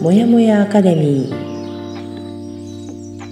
[0.00, 1.36] もやもやアカデミー。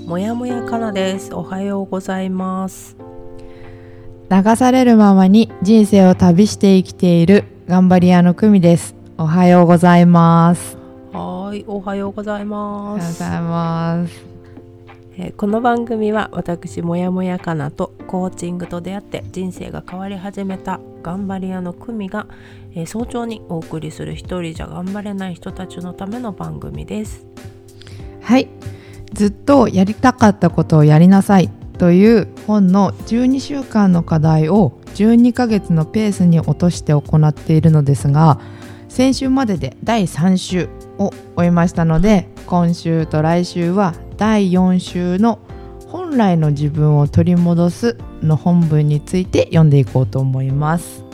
[0.04, 1.32] もやもやかなです。
[1.32, 2.96] おはようございます。
[4.28, 8.96] 流されるままに人生を旅して生きている頑張り屋の久美です。
[9.16, 10.76] おはようございます。
[11.12, 13.22] はいおはようございおます。
[13.22, 13.66] はようござ
[13.98, 14.24] います。
[15.18, 22.26] えーこの番組は私もやもやかなとコーチングと出会って人生が変わり始めた頑張り屋の久美が、
[22.76, 27.26] えー早朝にお送りする一人じゃ頑張れない人たちのための番組です
[28.20, 28.48] はい
[29.12, 31.48] ずっとやりたかったことをやりなさい
[31.78, 38.40] という本の12週間の課題を12ヶ月のペースに落として行っているのですが
[38.88, 45.38] 先週までで第3週を終えましたので今週と来週は第4週の
[45.88, 51.05] 本来の自分を取り戻すの本文について読んでいこうと思います。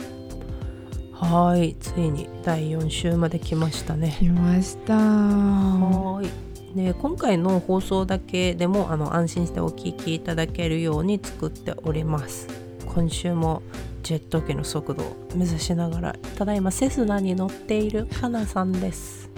[1.13, 1.75] はい。
[1.79, 4.15] ついに第4週まで来ましたね。
[4.19, 4.95] 来ました。
[4.95, 6.75] はい。
[6.75, 12.47] で今回の放送だけでもあの安心してお聞きいただけるように作っております。
[12.93, 13.61] 今週も
[14.01, 19.29] ジェット機の速度を目指しながらただいまセスナに乗っているかなさんです。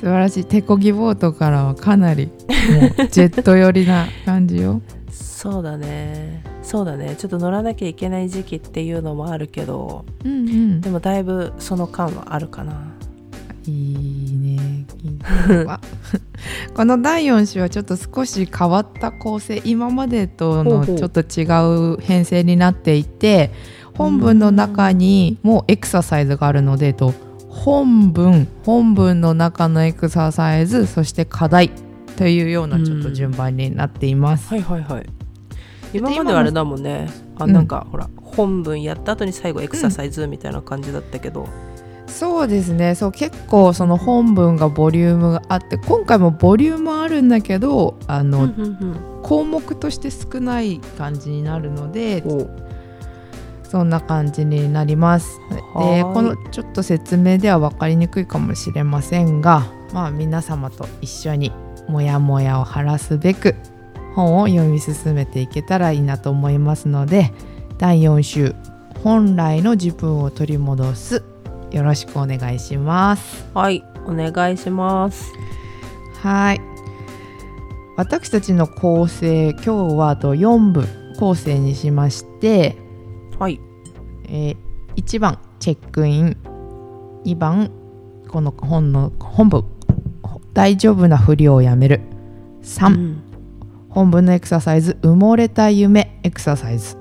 [0.00, 0.44] 素晴らしい。
[0.44, 4.80] 手漕ぎボートからはかなりもうジェット寄りな感じよ。
[5.12, 6.42] そうだね。
[6.62, 7.16] そうだね。
[7.16, 10.80] ちょっと乗らなきゃいけない時期っていうのもあるけどうんうん。
[10.80, 12.94] でもだいぶその間はあるかな。
[13.66, 14.86] いいね。
[16.74, 21.44] この第4週はちょっと少し変わった構成今までとのちょっと違
[21.94, 23.50] う編成になっていて
[23.94, 27.12] 本文の中にもエクササイズがあるのでと。
[27.48, 31.70] 本文本文の中のエクササイズそして課題
[32.16, 34.48] というようなちょっと順番になっています。
[34.48, 35.06] はいはいはい。
[35.92, 37.08] 今まではあれだもんね。
[37.38, 41.48] あうんなんか、ほら本文やった後に最後エクササイズみたいな感じだったけど、
[42.06, 42.94] そうですね。
[42.94, 52.24] そう結構その本文がボリュームがあって今回もボリュームあるんだけどあの、うんうん項目として少ない感じになるので
[53.62, 55.38] そんな感じになります。
[55.78, 61.52] でこのちょっと説明では分かりにくいかもしれませんがまあ皆様と一緒に
[61.88, 63.54] モヤモヤを晴らすべく
[64.14, 67.32] 本を読み進めていけたらいいなと思いますので
[67.78, 68.54] 第4週
[69.02, 71.22] 「本来の自分を取り戻す」
[71.70, 73.46] よろしくお願いします。
[73.54, 75.32] はいお願いします。
[76.22, 76.60] はい。
[77.96, 80.86] 私たちの構成今日はあと4部
[81.18, 82.76] 構成にしまして
[83.38, 83.60] はい。
[84.28, 84.56] えー
[84.96, 86.36] 1番チェックイン
[87.24, 87.70] 2番
[88.28, 89.64] この本の本文
[90.52, 92.00] 大丈夫なふりをやめる。
[92.62, 93.22] 3、うん。
[93.88, 94.96] 本文のエクササイズ。
[95.02, 96.96] 埋もれた夢エクササイズ。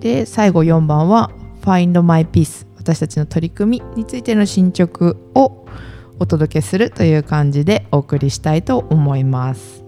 [0.00, 1.30] で最後4番は
[1.62, 5.66] Find My Peace 私たちの取り組みについての進捗を
[6.18, 9.84] お届けするという感じでお送りしたいと思います。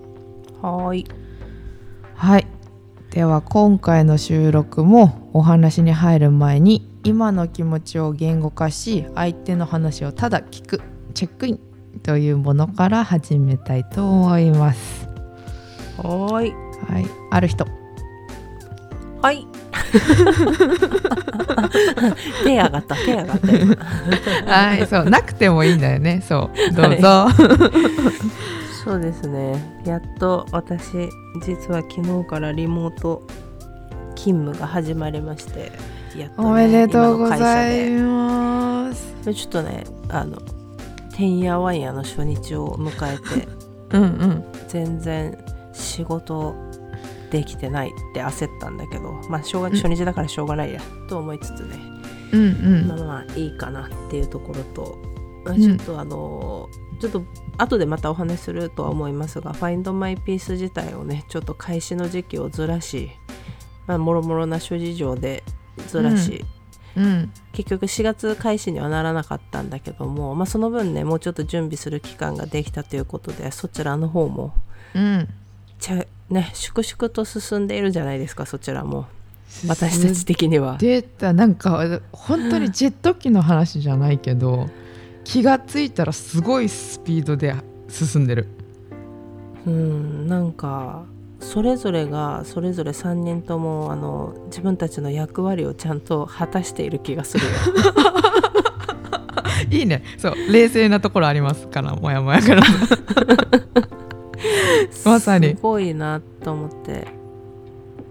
[0.60, 1.06] はーい。
[2.14, 2.46] はい。
[3.10, 10.82] では今回の収録もお話に入る前に今の気持ちを言語化し相手の話をただ聞く。
[11.14, 11.60] チェックイン
[11.98, 15.08] というものから始めたいと思います。
[15.98, 16.52] はーい。
[16.92, 17.06] はい。
[17.30, 17.66] ある人。
[19.20, 19.46] はい。
[22.44, 22.94] 手上がった。
[22.96, 23.56] 手上がった。
[23.56, 23.74] 今
[24.46, 24.86] はい。
[24.86, 25.10] そう。
[25.10, 26.22] なくてもいいんだよね。
[26.26, 26.74] そう。
[26.74, 27.28] どうぞ、
[28.84, 29.82] そうですね。
[29.84, 31.08] やっと私
[31.42, 33.22] 実は昨日からリモート
[34.14, 35.72] 勤務が始まりまして
[36.16, 39.14] やっと、ね、おめでとうございます。
[39.24, 40.38] でちょっとねあの
[41.18, 43.48] てんやわんやの初日を迎えて
[43.90, 44.44] うんうん。
[44.68, 45.36] 全然
[45.72, 46.54] 仕事
[47.30, 49.74] できてないって焦ったんだけどまあしょうがうん。
[49.74, 51.76] 初日だからしょうがないやと思いつつね、
[52.32, 52.44] うんう
[52.84, 52.88] ん。
[52.88, 54.98] まあまあいいかなっていうところと、
[55.44, 56.68] まあうんちょっとあの
[57.00, 57.22] ちょっと
[57.58, 63.10] 後でまたお話しするとは思いますが「Find My Peace」自体をねちょっと開始の時期をずらし
[63.86, 65.44] まあもろもろな諸事情で
[65.86, 66.57] ずらし、うん
[67.52, 74.52] 結局4月開始にはならなかったんだけども、まあ、その分ねもうちょっと準備する期間ができたということでそちらの方も
[74.94, 75.28] うん。
[75.78, 79.06] ちゃね粛々と進んでいるじゃないですかそちらも。
[79.66, 80.76] 私たち的には。
[80.78, 84.68] 出たなんか本当にジェット機の話じゃないけど
[85.24, 87.54] 気がついたらすごいスピードで
[87.88, 88.48] 進んでる。
[89.66, 91.04] うんなんか
[91.40, 97.50] それぞれがそれぞれ3人ともあの自分たちの役割をちゃんと果たしている気がするよ。
[99.70, 100.02] いいね。
[100.16, 102.62] そう冷静なところありますからもやもやから。
[105.04, 105.50] まさに。
[105.50, 107.06] すごいなと思って。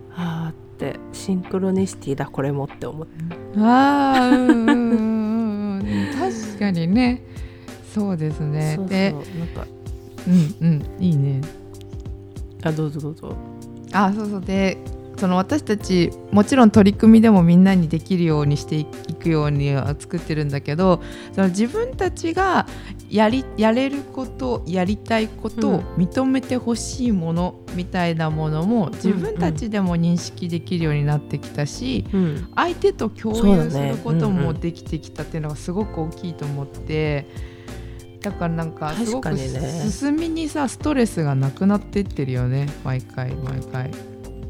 [0.10, 3.14] はあってシンクロニシティだこれもって思って。
[3.58, 4.78] あーうんうんうん。
[5.80, 5.84] うん
[6.18, 7.24] 確かにね。
[7.94, 8.74] そうですね。
[8.76, 8.90] そうそう。
[8.90, 9.68] でなんか
[10.28, 10.84] うんうん。
[11.00, 11.42] いいね
[12.64, 13.36] あどうぞどうぞ。
[13.94, 14.42] あそうそう。
[14.42, 14.78] で
[15.18, 21.02] その私たちもちろん取り組みでもみんなにできるようにしていくようには作ってるんだけど
[21.34, 22.68] その自分たちが
[23.10, 32.52] やりやれることやりたいことを認めてほしいものみたいなものも自分たちでも認識できるようになってきたし、うん。
[32.56, 34.44] 相手と共有することうんうん。
[34.44, 37.57] もできてきたっていうのがすごく大きいと思って。
[38.22, 39.48] だからなんかすごくね
[39.90, 42.68] 進みにさストレスがなくなってってるよね。
[42.84, 43.92] 毎回毎回。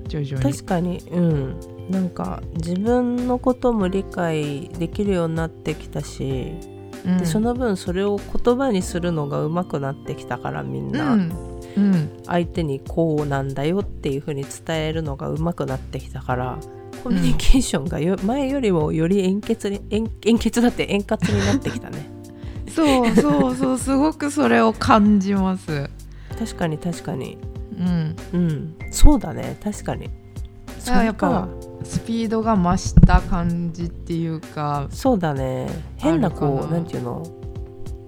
[0.07, 0.53] 徐々に。
[0.53, 0.99] 確かに。
[1.11, 1.59] うん。
[1.89, 6.53] なんか自分のことも理解できるようになってきたし、
[7.05, 7.17] うん。
[7.17, 11.31] でその分それを言葉にするのが上手くなってきたからみんな、うん。
[11.77, 12.09] うん。
[12.25, 16.57] 相手にこうなんだよっていう風に伝えるのが上手くなってきたから
[17.03, 22.16] コミュニケーションがよ、前よりもより円滑に円円滑だって円滑になってきたね
[22.77, 25.89] そうそうそうすごくそれを感じます。
[26.37, 27.37] 確かに確かに。
[27.77, 28.15] うん。
[28.33, 28.75] うん。
[28.91, 29.57] そうだね。
[29.63, 30.09] 確かに。
[30.79, 31.47] そあやっぱ
[31.83, 35.67] スピードが増した感じっていうかそうだね。
[35.97, 36.79] 変なこうな。
[36.79, 37.23] んていうの？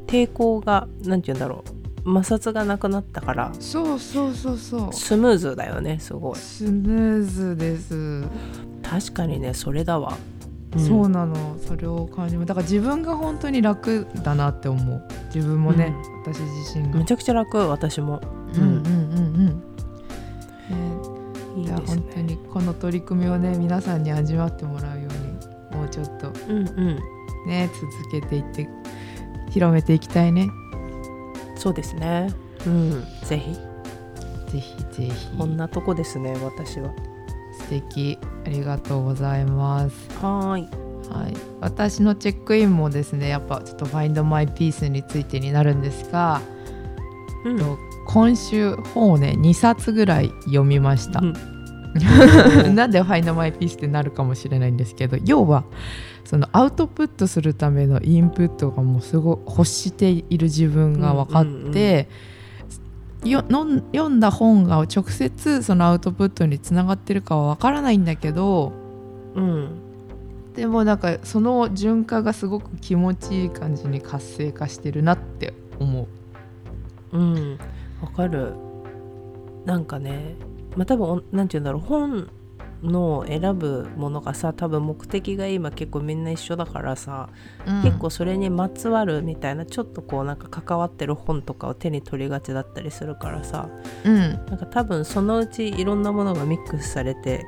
[0.08, 1.70] 抵抗がなんていうんだろう。
[2.06, 3.52] 摩擦がなくなったから。
[3.60, 4.94] そうそうそうそう。
[4.94, 6.36] スムーズだよねすごい。
[6.38, 8.24] スムーズです、
[8.82, 10.16] 確かにねそれだわ、ん
[10.78, 11.58] そうなの。
[11.60, 12.48] それを感じます。
[12.48, 15.02] だから自分が本当に楽だなって思う。
[15.34, 15.94] 自分もね、
[16.24, 17.00] 私自身が。
[17.00, 18.22] めちゃくちゃ楽私も。
[18.56, 18.62] うん。
[18.62, 18.68] うん。
[18.68, 19.64] うんうん
[20.70, 20.84] ね。
[21.58, 22.02] いいいやですね。
[22.04, 26.32] 本当にこの取り組みをね皆さんに味わってもらうようにもうちょっと。
[26.48, 27.00] うんうん。
[27.48, 28.70] ね続けていって
[29.50, 30.50] 広めていきたいね。
[31.56, 32.32] そうですね。
[32.68, 33.04] うん。
[33.24, 33.54] ぜひ。
[34.52, 35.38] ぜひぜひ。
[35.38, 36.92] こんなとこですね私は。
[37.58, 38.18] 素敵
[38.50, 39.96] ありがとうございます。
[40.22, 40.68] はーい。
[41.10, 46.42] はい、私のチェックインもですねやっぱちょっと「Find My Peace」についてになるんですが、
[47.46, 47.58] うん。
[47.58, 51.34] と今週本をね2冊ぐらい読みました、うん。
[52.76, 55.64] なんで「Find My Peace」ってなるかもしれないんですけど要は
[56.26, 62.08] そのアウトプットするためのインプットがもうすごい欲している自分が分かって、
[63.24, 68.72] 読んだ本が直接そのアウトプットにつながってるかは分からないんだけど
[69.36, 69.82] うん。
[70.56, 76.08] でもなんかその循環がすごく気持ちいい感じに活性化してるなって思
[77.14, 77.18] う。
[77.18, 77.60] うん。
[78.02, 78.54] わかる。
[79.66, 80.36] なんかね
[80.76, 82.30] まあ多分おなんて言うんだろう本
[82.84, 87.30] の選ぶものがさ多分目的が今結構みんな一緒だからさ、
[87.84, 93.70] 結構それにまつわるみたいなちょっとこうなんか関わってる本とかを手に取りがちだったりするからさ
[94.06, 94.18] うん。
[94.18, 97.46] なんか多分そのうちいろんなものがミックスされて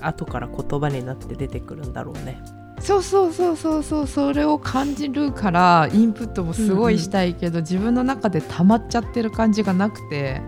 [0.00, 2.40] 後から言葉になって出てくるんだろうね。
[2.80, 4.06] そうそうそうそうそう。
[4.06, 10.42] それを感じるからインプットもすごいしたいけど、自分の中で溜まっちゃってる感じがなくて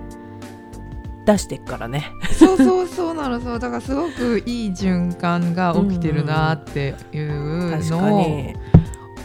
[1.26, 2.12] 出してっからね。
[2.32, 8.52] そうそうそうなのそうだからすごくいい循環が起きてるなっていうのを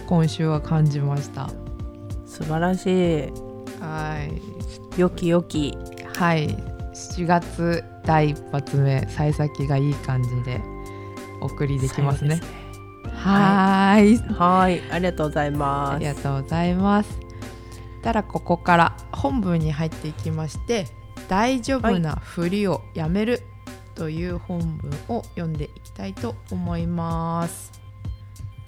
[0.08, 1.50] 今週は感じました。
[2.26, 3.32] 素晴らしい
[3.82, 4.42] はい
[5.00, 5.78] 良き良き
[6.16, 6.48] はい
[6.94, 10.62] 7月第一発目幸先がいい感じで
[11.42, 17.20] お送りできますね最後ですはいはいありがとうございますありがとうございます
[18.02, 20.88] たらここから本文に入っていきまして
[21.32, 23.40] 「大丈夫なふりをやめる」
[23.96, 24.60] という本
[25.08, 27.72] 文を読んでいきたいと思います。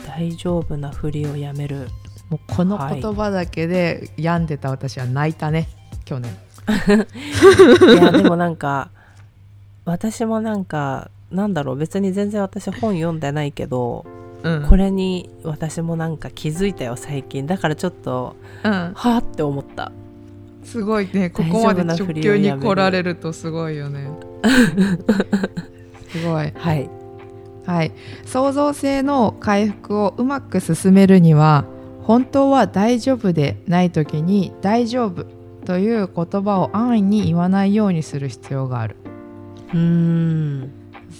[0.07, 1.89] 大丈夫なふりをやめる。
[2.29, 5.67] もうこの言葉だけで病んでた私は泣いたね。
[6.05, 6.31] 去年。
[7.91, 8.91] いやでもなんか
[9.83, 11.75] 私もなんかなんだろう。
[11.75, 14.05] 別に全然私本読んでないけど、
[14.41, 14.67] うん。
[14.69, 17.45] これに私もなんか気づいたよ最近。
[17.45, 18.71] だからちょっとうん。
[18.71, 19.91] はあって思った
[20.63, 24.07] すごいねここまで直球に来られるとすごいよね。
[26.11, 26.51] すごい。
[26.55, 26.89] はい。
[27.65, 27.91] はい。
[28.25, 31.65] 創造性の回復をうまく進めるには
[32.03, 35.25] 本当は大丈夫でない時に「大丈夫」
[35.65, 38.95] という言葉を安易に言わないようにする必要がある。
[39.73, 40.71] うーん。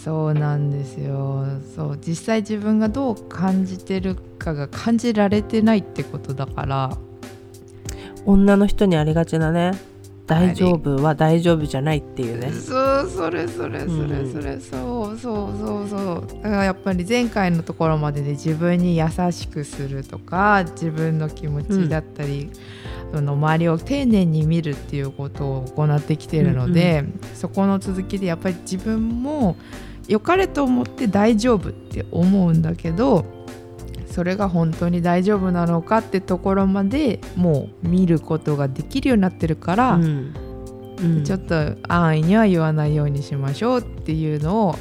[0.03, 1.45] そうなんですよ。
[1.75, 6.97] そう実際自分がどう感じてるかが感じられてないってことだから
[8.25, 9.71] 女の人にありがちなね
[10.25, 12.49] 大丈夫は大丈夫じゃないっていうね。
[12.51, 22.49] そうそれそれそれそれ、そうそうそうそうだからやっぱり前回のところまでで自分に優しくするとか自分の気持ちだったり、
[23.13, 27.03] その周りを丁寧に見るっていうことを行ってきているので、
[27.33, 29.57] そこの続きでやっぱり自分も
[30.07, 33.25] 良かれと思って大丈夫って思うんだけど
[34.13, 40.33] それが本当に大丈夫なのかってところまでもう見ることができるようになってるから、うん。
[40.99, 41.23] うん。
[41.23, 41.55] ちょっと
[41.87, 44.75] 安易には言わないようにしましょうっていうのを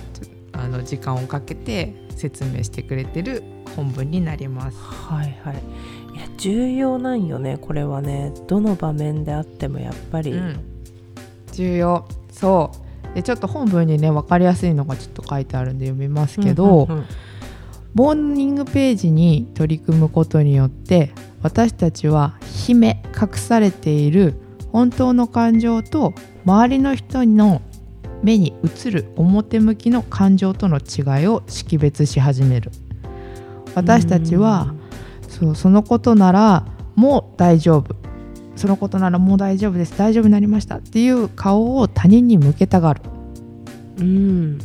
[0.52, 3.42] あの時間をかけて説明してくれてる
[3.74, 4.76] 本文になります。
[4.76, 5.54] はいはい。
[6.14, 8.34] いや重要なんよねこれはね。
[8.48, 10.60] どの場面であってもやっぱり、うん。
[11.52, 12.06] 重要。
[12.30, 12.70] そ
[13.10, 13.14] う。
[13.14, 17.06] でちょっと本文にね分かりやすいのがちょっと書いてあるんで読みますけど、うんうんうん
[17.94, 24.34] モーニングページに取り組むことによって私たちは秘め隠されている
[24.70, 27.61] 本当の感情と周りの人の
[28.22, 32.70] 目に映る表向きの感情との違いを識別し始める。
[33.75, 34.75] 私たちは
[35.28, 37.96] そうそのことならもう大丈夫。
[38.54, 39.99] そのことならもう大丈夫です。
[39.99, 40.76] 大丈夫になりました。
[40.76, 43.02] っていう顔を他人に向けたがる。
[43.99, 44.58] うん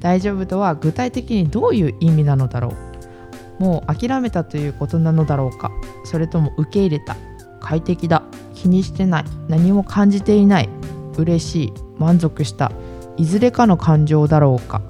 [0.00, 2.74] 大丈夫とは具体的にどういう意味なのだろ
[3.60, 3.62] う。
[3.62, 5.70] もう諦めたということなのだろうか。
[6.04, 7.16] それとも受け入れた。
[7.60, 8.22] 快適だ。
[8.54, 9.24] 気にしてない。
[9.48, 10.68] 何も感じていない。
[11.16, 11.72] 嬉しい。
[11.98, 12.72] 満足した。
[13.16, 14.80] いずれかの感情だろうか。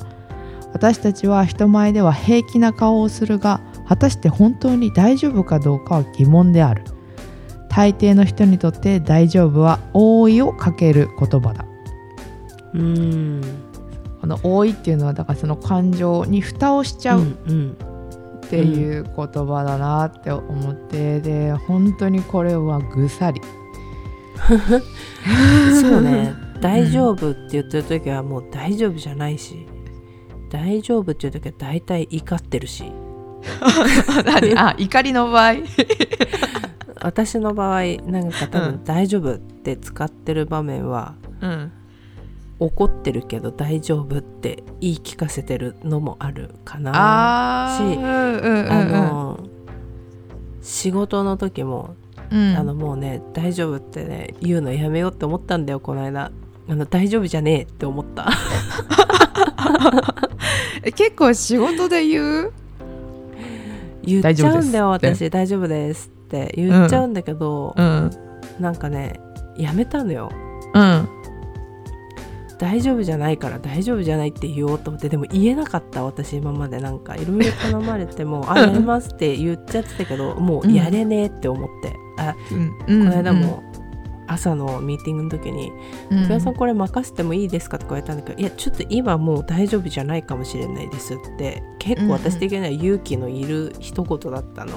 [0.72, 6.84] 私たちは人前では平気な顔をするが果たして本当に大丈夫かどうかは疑問である。
[7.70, 11.64] 大抵の人にとって大丈夫は覆いをかける言葉だ。
[12.74, 13.67] うん。
[14.20, 17.22] この覆いっていうのはだからその感情に蓋をしちゃうう
[17.52, 17.76] ん
[18.46, 23.42] っていう言葉だなって思って、で本当にこれはぐさり。
[24.50, 24.54] う
[25.70, 26.32] んそうね。
[26.60, 29.66] 大丈夫って言ってる時はもう大丈夫じゃないし。
[30.50, 32.90] 大丈夫っていう時は大体怒ってるし。
[34.24, 34.56] 何？
[34.56, 35.54] あ怒りの場合？
[37.02, 41.72] 私の場合なんか多う分大丈夫って使ってる場面は、うん
[42.60, 47.76] 怒ってるけど大丈夫って言い聞かせてるのもあるかな。
[47.78, 48.02] しうんうんう
[48.68, 49.40] んあの
[50.60, 51.94] 仕事の時も、
[52.30, 52.56] うん。
[52.56, 56.30] あのもうね大丈夫ってね言うのやめようって思ったんだよこの間。
[56.68, 58.28] あの大丈夫じゃねえって思った。
[60.82, 62.52] え結構仕事で言う？
[64.02, 65.30] 言っちゃうんだよ私。
[65.30, 68.10] 大丈夫ですって言っちゃうんだけど、うん。
[68.60, 69.20] なんかね
[69.56, 70.30] やめたのよ。
[70.74, 71.08] うん
[72.58, 76.78] 大丈夫じゃないから大丈夫じゃないって言おうと思ってでも言えなかった私今まで。
[76.80, 83.04] なんかいろいろ頼まれても「あやります」って言っちゃってたけどもうやれねえって思って、あうん。
[83.04, 83.62] この間も
[84.26, 85.72] 朝のミーティングの時に
[86.10, 94.72] 「うん福田さんこれ任せてもいいですか?」とか言われたんだけど「いやちょっと今もう大丈夫じゃないかもしれないです」って結構私的には勇気のいる一言だったの、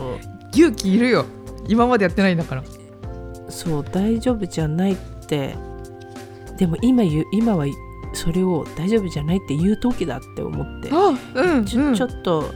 [0.53, 1.25] 勇気いるよ。
[1.67, 2.63] 今までやってないんだから。
[3.49, 4.95] そう大丈夫じゃないっ
[5.27, 5.55] て
[6.61, 7.65] でも今言う今は
[8.13, 10.89] それを大丈夫じゃないって言う時だって思って。
[10.91, 11.95] あうんちょ,、うん。
[11.95, 12.53] ちょっと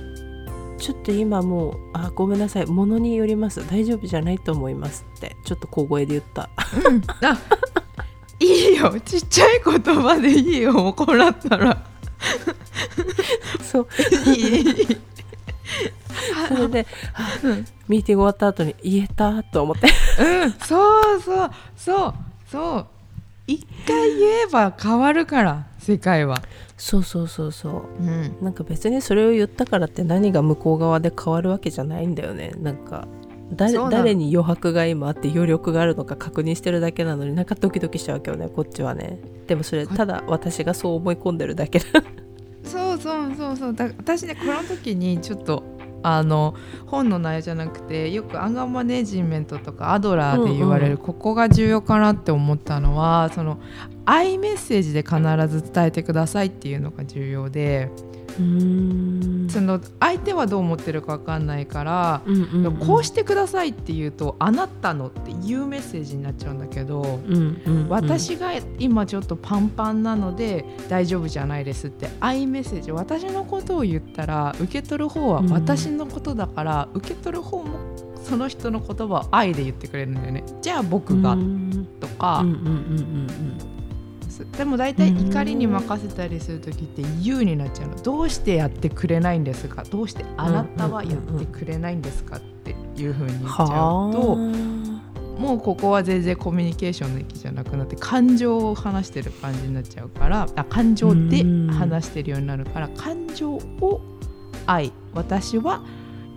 [0.78, 2.68] ちょっと今もうあごめんなさい。
[2.68, 3.68] ものによります。
[3.68, 5.36] 大丈夫じゃないと思いますって。
[5.44, 6.52] ちょっと小声で言った。
[6.88, 7.02] うん。
[7.26, 7.36] あ
[8.40, 8.96] いいよ。
[9.00, 10.88] ちっちゃい言葉でいいよ。
[10.90, 11.84] 怒らったら。
[13.64, 13.88] そう。
[14.28, 14.98] いいいい。
[16.48, 17.66] それであうん。
[17.88, 19.88] ミーティング終わった後に言えたと思って。
[20.20, 21.52] うん、そうそう。
[21.76, 22.14] そう。
[22.52, 22.88] そう
[23.48, 26.42] 一回言えば変わるから世界は、
[26.78, 28.04] そうそうそうそう。
[28.04, 32.54] うん、なんか別にそれを言ったからって何が向こう側で変わるわけじゃないんだよね。
[32.60, 33.08] なんか
[33.52, 39.20] 誰に余白が今あって余力があるのか確認してるだけなのになんかドキドキしちゃうわけよねこっちはね。
[39.46, 41.86] でもそれただ私がそう思い込んでるだけだ。
[42.64, 43.74] そうそうそうそう。
[43.76, 45.64] だ私ねこの時にちょっと
[46.08, 50.98] あの本の内容じゃなくてよくアンガーマネジメントとかアドラーで言われる、うん。
[50.98, 53.60] ここが重要かなって思ったのはその
[54.06, 57.90] アイメッセージで必ず伝えてくださいっていうのが重要で
[58.36, 62.78] その相手はどう思ってるか分かんないから、うんうんうん。
[62.78, 67.90] こうしてくださいって言うとあなたのっていうメッセージになっちゃうんだけど、うんうんうん。
[67.90, 72.92] 私が今ちょっとパンパンなので大丈夫じゃないですってアイメッセージ。
[72.92, 75.50] 私のことを言ったら受け取る方はうん。
[75.52, 77.80] 私のことだから、受け取る方も
[78.24, 80.44] その人の言葉を愛で言ってくれるんだよね。
[80.62, 81.88] じゃあ僕がうん。
[82.00, 83.75] とか、うんうんうん
[84.58, 87.96] でも大体怒りに任せたりする時って「言う」になっちゃうの。
[87.96, 89.84] どうしてやってくれないんですか？
[89.84, 94.96] どうしてあなたはやってくれないんですかっていうふうに言っちゃうと、は
[95.40, 104.02] もうここは全然コミュニケーションの域じゃなくなって感情を話してる感じになっちゃうからあ感情でうん話してるようになるから感情を
[104.66, 105.84] 愛私は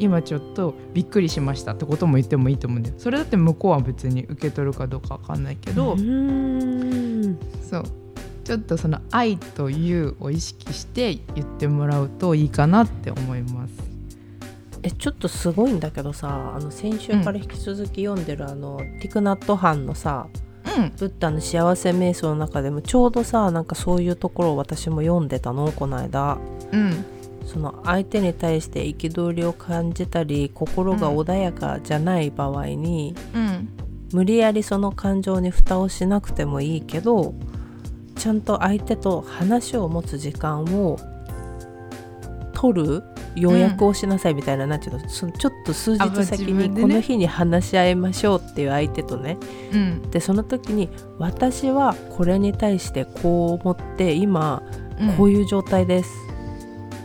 [0.01, 2.95] 今ちょっとびっくりしましたってことも言ってもいいと思うんだよ。
[2.99, 5.97] それだって向こうは別に受け取るかどうかわかんないけど、
[7.69, 7.85] そう。
[8.45, 13.75] ちょっとその愛というを意識して言ってもらうといいかなって思います。
[14.83, 20.29] えちょっとすごいんだけどさあの先週から引き続き読んでる、あのティクナットハンのさ
[20.77, 20.93] うん。
[20.97, 26.39] ブッダの幸せ瞑想の中でもちょうどさなんかそういうところを私も読んでたのこの間。
[26.73, 27.05] うん。
[27.45, 33.69] その相手に対して憤りを感じたり心が穏やかじゃない場合に、うん。
[34.13, 37.35] 無理やりその感情に蓋をしなくてもいいけど
[38.19, 40.99] ちゃんと相手と話を持つ時間を
[42.53, 43.03] 取る
[43.37, 49.39] 予約をしなさいみたいな,、なんていうのそのちょっと数日先にこの日に話し合いましょうっていう相手とね。
[49.73, 50.11] うん。
[50.11, 54.63] でその時に私はこれに対してこう思って今
[55.01, 55.13] うん。
[55.13, 56.11] こういう状態です、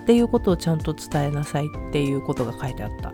[0.02, 3.14] っていうことをちゃんと伝えなさいっていうことが書いてあった。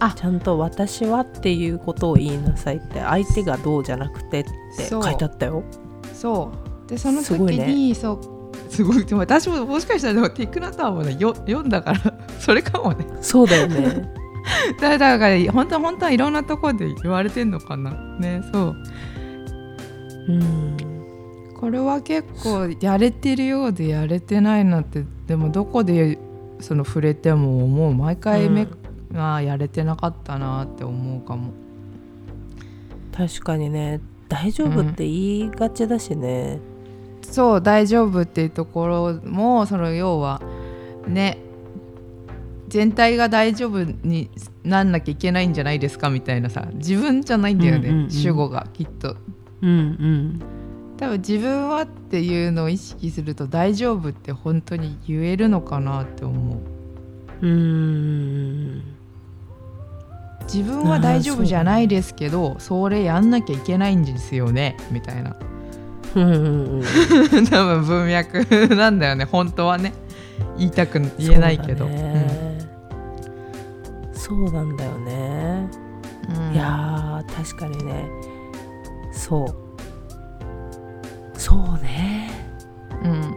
[0.00, 0.12] あ。
[0.16, 4.44] ちゃんと私はっていうことを言いなさいって相手がどうじゃなくてっ
[4.76, 5.62] て書いてあったよ。
[6.12, 12.00] そうでその時すごいにそうすごいでも私ももしかしたらでもティックナターもねよ読んだから
[12.38, 13.06] それかもね。
[13.20, 14.10] そうだよね。
[14.80, 17.92] だ だから本当は本当はいろんなところで言われてんのかな。
[18.18, 18.76] ねそう。
[20.28, 20.76] うん。
[21.54, 26.18] これは結構やれてるようでやれてないなってでもどこで
[26.58, 27.94] その触れても思う。
[27.94, 28.66] 毎回め、
[29.14, 31.52] ああやれてなかったなって思うかも。
[33.12, 34.00] 確かにね。
[34.28, 36.60] 大丈夫って言いがちだしね、
[37.22, 40.40] そう大丈夫っていうところもその要は
[41.06, 41.38] ね
[42.68, 44.30] 全体が大丈夫に
[44.62, 48.10] なんなきゃいけないんじゃないですかみたいなさ自分じゃないんだよね、うんうんうん。
[48.10, 49.16] 主語がきっと。
[49.62, 50.42] うん、うん。
[50.96, 56.56] 多分自分はっていうのを意識すると大丈夫って本当に言えるのかなって思
[57.42, 57.46] う。
[57.46, 59.00] うーん。
[60.52, 65.36] 自分は大丈夫じゃないですけどそれやんなきゃいけないんですよねみたいな
[66.16, 69.24] うんうんうん多分文脈なんだよね。
[69.24, 69.92] 本当はね。
[70.56, 71.88] 言いたく言えないけど。
[74.12, 75.68] そうなんだよね、
[76.28, 76.54] うん。
[76.54, 78.08] いやー確かにね。
[79.12, 79.54] そう。
[81.38, 82.30] そうね。
[83.02, 83.34] うん。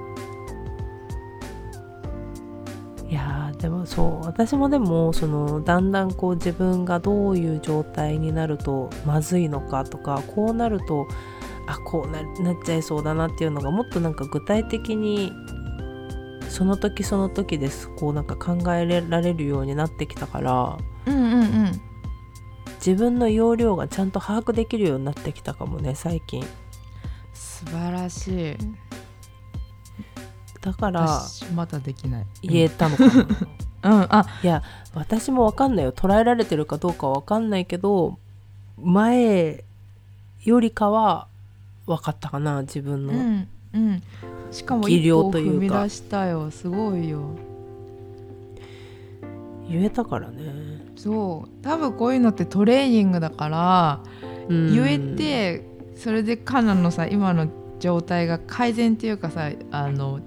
[3.10, 4.26] いやーでもそう。
[4.26, 11.08] 私もでもそのだんだんこう自分がどういう状態になるとまずいのかとかこうなると
[11.66, 15.32] あこうななっちゃいそうだなっていうのがもっとなんか具体的に
[16.50, 17.90] その時その時です。
[17.90, 20.78] こうなんか考えられるようになってきたから。
[21.06, 21.82] うんうんうん。
[22.86, 26.46] 自分の容量がちゃんと把握できるようになってきたかもね最近。
[27.34, 28.58] 素晴らしい。
[30.62, 32.26] だから私まだできない。
[32.42, 33.14] 言えたのかな、
[33.84, 34.08] うん。
[34.10, 35.92] あいや私も分かんないよ。
[35.92, 38.20] 捉えられてるかどうかは分かんないけど
[38.78, 39.64] 前
[40.44, 41.28] よりかは
[41.86, 44.04] 分かったかな自分の、うんうん。
[44.52, 46.50] しかも技一歩を踏み出したよ。
[46.52, 47.22] すごいよ。
[49.70, 51.64] 言えたからね、そう。
[51.64, 54.04] 多分こういうのってトレーニングだから
[54.50, 54.74] うん。
[54.74, 55.66] 言えて
[55.96, 57.48] それでカナのさ今の
[57.80, 60.20] 状態が改善っていうかさあの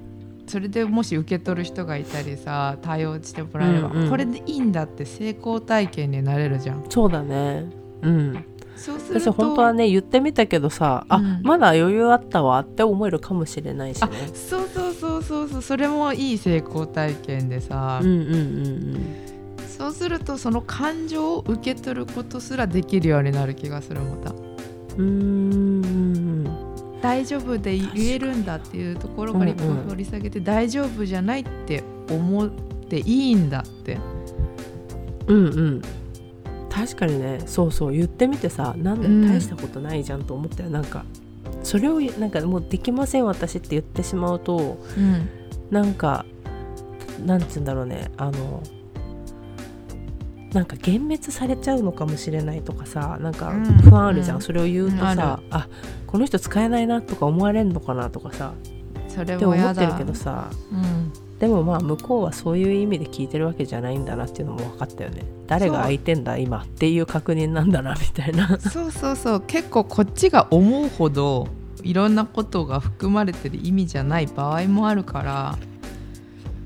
[0.47, 4.11] それでもし受け取る人がいたりさ対応してもらえれば、うんうん。
[4.11, 6.85] これでいいんだって成功体験になれるじゃん。
[6.89, 7.71] そうだね。
[8.03, 8.45] うん
[8.77, 9.33] 私そうすると。
[9.33, 11.41] 本当はね言ってみたけどさ、あうん。
[11.43, 14.09] まだ余裕あったわって思えるかもしれないしね。
[14.13, 19.17] あそうそうそうそうそうそれもいい成功体験でさ、うんうんうん
[19.67, 24.31] そうするとその感情を受け取ることすらできるようになる気がするまた。
[24.31, 24.41] うん
[24.99, 27.01] うーん。
[27.03, 33.99] 大丈夫で言えるんだっていうところから一歩掘り下げて、大丈夫じゃないって思っていいんだって。
[35.27, 35.83] うんうん
[36.77, 39.27] 確かにねそうそう言ってみてさなんでうん。
[39.27, 41.05] 大したことないじゃんと思ったよ、なんか
[41.63, 45.29] それをなんかもうできません私って言ってしまうとうん。
[45.71, 46.27] なんか
[47.25, 48.63] なんて言うんだろうねあの
[50.53, 53.65] なんか幻滅されちゃうのかもしれないとかさなんかうん。
[53.65, 54.43] 不安あるじゃん、うん。
[54.43, 55.69] それを言うとうんあさ、あ
[56.07, 58.53] この人使えないなとか思われるのかなとかさ
[59.09, 65.23] それってもってるけどさうんでもまあ向こうはそういう意味で聞いてるわけじゃないんだなっていうのも分かったよね。
[65.47, 68.59] 誰が相手んだ今っていう確認なんだなみたいな。
[68.59, 69.41] そうそうそう。
[69.43, 71.47] 結構こっちが思うほど
[71.83, 75.59] いろんなことが含まれてる意味じゃない場合もあるから。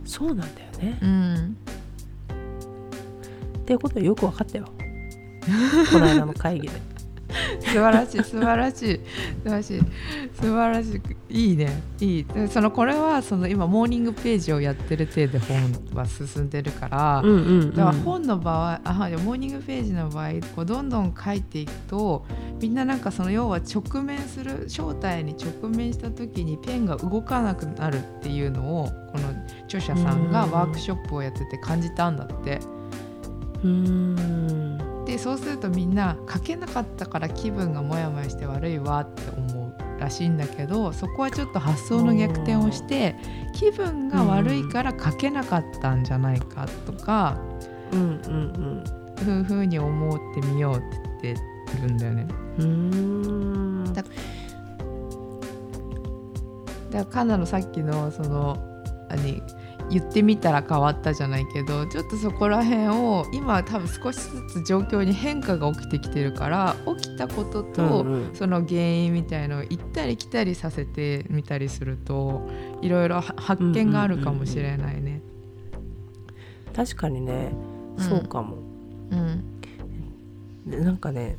[0.05, 0.99] そうなんだよね。
[1.03, 1.57] うん。
[3.59, 4.67] っていうことよく分かったよ。
[5.93, 6.75] この間の会議で
[7.61, 9.01] 素晴らしい素晴らしい。
[9.45, 9.81] 素晴らしい。
[10.35, 11.83] 素晴らしいいいね。
[12.01, 12.25] いい。
[12.25, 15.57] でそのこれはその今モーニングページをやってる体で本
[15.95, 22.25] は進んでるから、うんうん、うん、だから本の場合あはいモーニングページの場合こうどんどん書いていくと
[22.61, 29.29] みんななんかその要は直面する正体に直面した時にペンが動かなくなるっていうのをこの
[29.65, 32.61] 著者さんがワークショップをやってて感じたんだって。
[33.63, 43.17] うーんでそうするとみんな書けなかったから気分がモヤモヤして悪いわって思うらしいんだけどそこはちょっと発想の逆転をして
[43.53, 47.37] 気分が悪いから書けなかったんじゃないかとか、
[47.93, 48.85] うんうん
[49.21, 50.81] ふうふうに思ってみようっ
[51.21, 51.39] て言っ
[51.81, 52.27] てるんだよね。
[52.59, 53.93] うんうーん。
[53.93, 54.11] だだか
[56.93, 58.57] らカナのさっきのその
[59.11, 59.40] 何
[59.91, 72.49] 言ってみたら変わったじゃないけどちょっとそこら辺を今多分少しずつ状況に変化が起きてきてるから起きたことと、その原因みたいのを行ったり来たりさせてみたりすると
[72.83, 75.21] いろいろは発見があるかもしれないね。
[76.75, 77.51] 確かにね。
[77.97, 78.05] うん。
[78.05, 78.59] そうかも、
[79.11, 79.61] うん。
[80.67, 81.37] でなんかね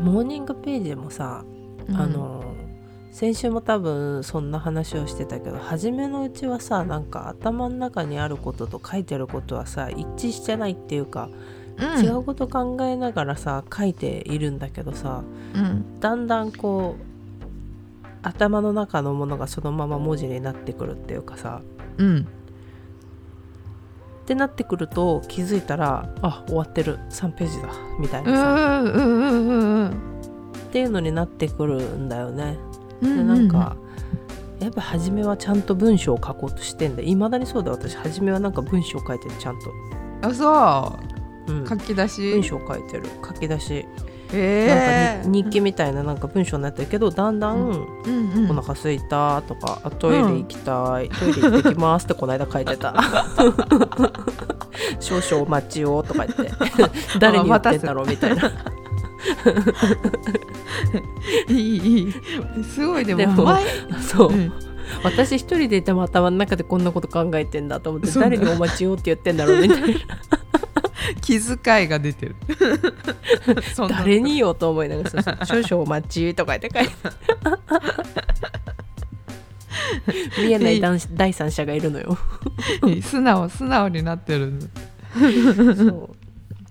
[0.00, 1.44] モーニングページもさ、
[1.86, 1.96] うん。
[1.96, 2.51] あの
[3.12, 11.28] 先週も多分そんな話をしてたけど初めのうちはさなんか頭の中にあることと書いてることはさ一致してないっていうか、
[11.76, 12.04] うん。
[12.04, 15.22] 違うこと考えながらさ書いているんだけどさ
[15.54, 16.00] うん。
[16.00, 21.60] だんだんこう頭の中のものがそのまま文字になってくるっていうかさ。
[21.98, 22.26] うん。
[24.22, 26.98] ってなってくると気づいたらあ終わってる。
[27.10, 27.68] 3ページだ。
[27.98, 29.88] みたいうんなさ、うんうんうんうん。
[29.88, 29.92] っ
[30.72, 32.56] ていうのになってくるんだよね。
[33.02, 33.76] うんでなんか、
[34.60, 37.02] やっぱ初めはちゃんと文章を書こうとしてんだ。
[37.02, 37.76] いまだにそうだよ。
[37.76, 39.72] 私初めはなんか文章書いてるちゃんと、
[40.28, 40.98] あそ
[41.48, 41.52] う。
[41.52, 41.64] ん。
[41.64, 42.30] う書き出し。
[42.30, 43.04] 文章書いてる。
[43.26, 43.84] 書き出し、
[44.32, 48.32] えなんかに日記みたいななんか文章になってるけどだんだん、うん。
[48.36, 52.94] うんお腹すいたとかあトイレ行きたい、トイレ行ってきますってこの間書いてた。
[55.00, 56.52] 少々お待ちをとか言って。
[57.18, 58.50] 誰に言ってんだろうみたいな
[61.48, 62.12] いいいい。
[62.64, 63.18] すごいでも。
[63.18, 63.64] でも前
[64.00, 64.52] そう、うん。
[65.04, 69.86] 私一人でいても頭の中でこんなこと考えてんだと思って誰にお待ちをって言ってんだろうみたいな。
[71.20, 72.36] 気遣いが出てる。
[73.88, 75.10] 誰によと思いながら
[75.46, 76.94] 少々お待ちとか言って書いて
[80.42, 82.16] 見えない第第三者がいるのよ。
[83.02, 84.52] 素直素直になってる
[85.76, 86.16] そう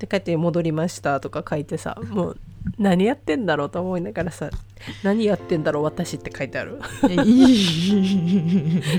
[0.04, 2.38] って書いて戻りましたとか書いてさもう
[2.78, 4.50] 何やってんだろうと思いながらさ
[5.04, 6.80] 何やってんだろう私って書いてある。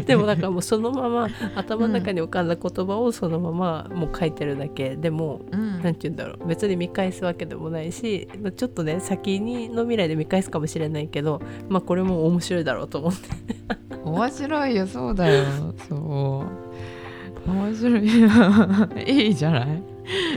[0.06, 4.96] でもだからもうそのまま頭の中に浮かんだ言葉をそのままもう書いてるだけ。
[4.96, 5.82] でもうん。
[5.82, 6.46] なんて言うんだろう。
[6.46, 13.28] 別に見返すわけでもないしちょっとね先にの未来で見返すかもしれないけどまあこれも面白いだろうと思って。
[14.04, 15.44] 面白いよそうだよ。
[15.88, 16.44] そ
[17.46, 17.50] う。
[17.50, 18.02] 面白い
[19.26, 19.82] いいじゃない？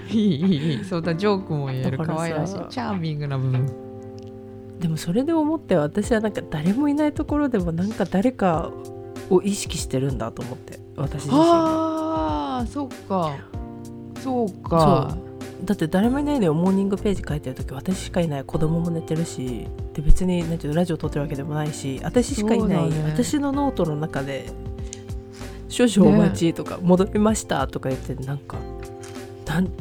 [0.10, 0.84] いいいいいい。
[0.84, 1.98] そうだジョークも言える。
[1.98, 2.54] 可愛らしい。
[2.70, 3.66] チャーミングな部分。
[4.80, 8.72] でもそれで思って私はなんか誰もいないところでもなんか誰か
[9.30, 11.46] を意識してるんだと思って私自身が。
[11.48, 13.36] ああそっか。
[14.22, 15.18] そうか。
[15.64, 16.54] だって誰もいないのよ。
[16.54, 18.44] モーニングページ書いてる時私しかいない。
[18.44, 23.04] 子供も寝てるしで別になんていうのラジオ撮ってるわけでもないし私しかいない、ね。
[23.06, 24.52] 私のノートの中で
[25.70, 28.58] 「少々お待ち」とか「戻りました」とか言ってなんか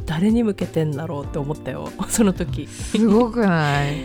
[0.05, 2.67] 誰に向けてんだろうって思ったよ その時。
[2.67, 4.03] すごくない？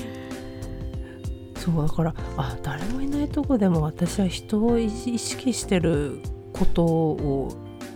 [1.57, 6.20] そうだからあ誰もいないとこでも私は人を意識してる
[6.55, 7.49] ことを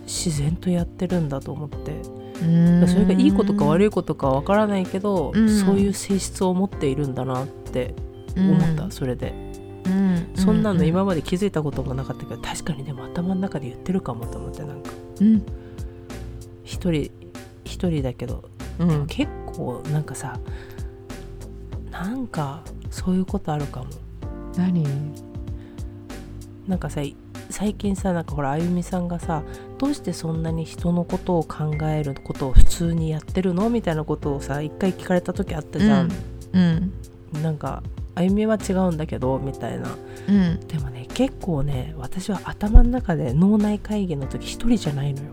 [0.03, 2.25] 自然とやってるんだと思って。
[2.35, 5.49] それがいいことか悪いいことかわからないけど、うん。
[5.49, 7.95] そういう性質を持っているんだなって
[8.37, 9.33] 思った、それで、
[10.35, 14.91] そんなの今まで気づいたこともなかったけど確かにでも頭の中で言ってるかもと思ってなんか。
[15.21, 15.43] うん。
[16.65, 17.11] 一人
[17.65, 18.45] 一人だけど、
[18.79, 19.07] うん。
[19.07, 20.39] 結構なんかさ
[21.91, 23.87] なんかそういうことあるかも。
[24.57, 24.85] 何？
[26.67, 27.03] なんかさ
[27.51, 29.43] 最近さなんかほらあゆみさんがさ
[29.79, 33.69] どうしてそんなに人のことを考えることを普通にやってるの？
[33.69, 36.11] みたいなことをさ一回聞かれた時あったじゃん、
[36.53, 36.93] うん。
[37.43, 37.83] なんか
[38.15, 39.39] あゆみは違うんだけど？
[39.39, 39.97] みたいな。
[40.29, 40.61] うん。
[40.67, 45.33] でもね結構ね私は頭の中で脳内会議の時一人じゃないのよ。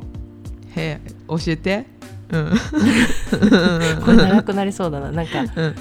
[0.75, 1.85] へえ教えて
[2.31, 4.01] うん。
[4.03, 5.11] これ長くなりそうだな。
[5.11, 5.75] なんかうん。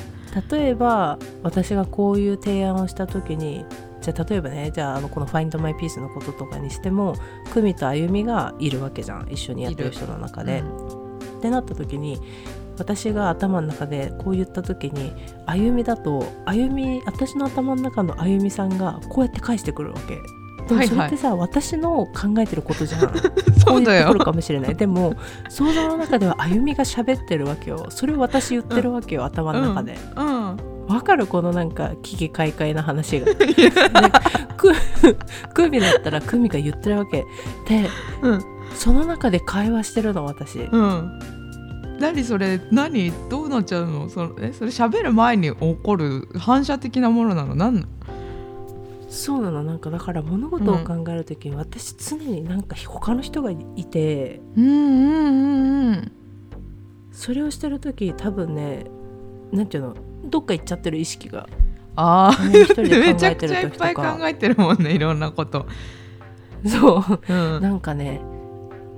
[0.51, 3.65] 例えば私がこういう提案をした時に
[4.01, 7.17] じゃあ例えばねじゃああのこの「Find My Peace」のこととかにしても
[7.53, 9.29] 久美とあゆみがいるわけじゃん。
[9.31, 10.63] 一緒にやってる人の中で。
[11.39, 12.21] ってなった時に
[12.79, 15.13] 私が頭の中でこう言った時に
[15.47, 20.19] あゆみだとあゆみ私の頭の中のあゆみさんがこうやって返してくるわけ。
[20.71, 23.01] でもそれってさ、私の考えてることじゃん。
[23.09, 23.09] こ
[23.67, 24.75] そううだよ言ってくるかもしれない。
[24.75, 25.15] でも
[25.49, 27.87] 想像の中ではあゆみが喋ってるわけよ。
[27.91, 29.99] それを私言ってるわけよ、頭の中で。
[30.17, 30.57] うん
[30.89, 31.27] わかる？
[31.27, 33.27] このなんか危機快快な話が。
[33.35, 33.45] で
[34.57, 34.73] く
[35.55, 37.25] クミだったらクミが言ってるわけ
[37.69, 37.89] で
[38.23, 40.59] うんその中で会話してるの私。
[40.61, 41.19] うん
[42.01, 42.59] 何それ？
[42.73, 43.13] 何？
[43.29, 44.09] どうなっちゃうの？
[44.09, 47.55] それえそれ喋る前に起こる反射的なものなの？
[47.55, 47.87] 何
[49.11, 49.65] そうなの。
[49.65, 56.13] なんかだから物事を考える時に、私常になんか他の人がいてうんうんうんうん
[57.13, 58.87] それをしてる時多分ね
[59.53, 59.97] なんていうの？
[60.25, 61.49] どっか行っちゃってる意識が。
[61.97, 65.67] ああめちゃくちゃいっぱい考えてるもんねいろんなこと、
[66.65, 67.33] そう。
[67.33, 68.21] うん、なんかね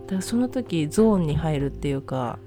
[0.02, 2.38] だからその時ゾーンに入るっていうか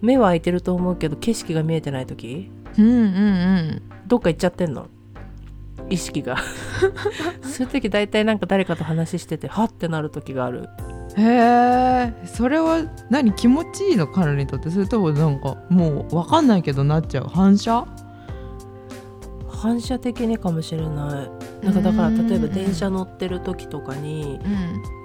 [0.00, 2.50] 目は開いてると思うけど景色が見えてない時？
[2.78, 3.82] うんうんうん。
[4.08, 4.88] どっか行っちゃってんの？
[5.90, 6.36] 意識が。
[7.42, 10.68] そういう時大体なんか誰かと話しててはってなる時がある。
[11.16, 14.70] へえそれは何気持ちいいの彼にとって？
[14.70, 17.24] それともなんかもう分かんないけどなっちゃう？
[17.24, 17.84] 反射？
[19.48, 21.26] 反射的にかもしれな
[21.62, 21.66] い。
[21.66, 25.00] なんかだから例えば電車乗ってる時とかにうん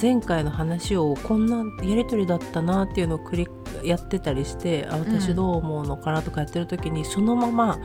[0.00, 3.48] 前回の話をこんなやり取りだったなっていうのを繰り
[3.88, 7.78] やってたりしてあ私どう思うのかなとかやってる時に、そのまま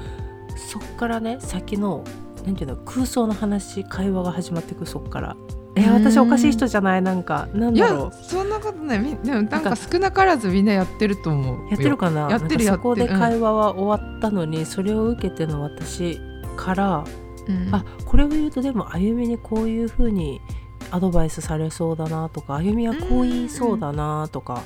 [0.55, 2.03] そっからね先の
[2.45, 5.35] なんていうの空想の話会話が始まってくそっから。
[5.75, 5.93] えうん。
[5.93, 7.01] 私おかしい人じゃない？
[7.01, 12.29] なんかなんいだろやそんなことないみでもなんなんかか少なからずみんなやってると思ううやってるかな？
[12.29, 16.19] やってるそこで会話は終わったのに、それを受けての私
[16.55, 17.03] から
[17.47, 17.75] うん。
[17.75, 20.39] あこれを言うとでもあゆみにこういう風に
[20.91, 24.61] アドバイスされそうだなとかあゆみはこう言いそうだなとか